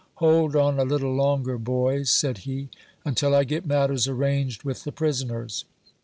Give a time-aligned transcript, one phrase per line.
[0.15, 2.69] "Hold on a little longer, boys," said he,"
[3.05, 5.63] until I get matters arranged with the prisoners."